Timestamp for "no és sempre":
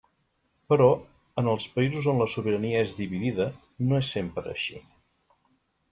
3.91-4.47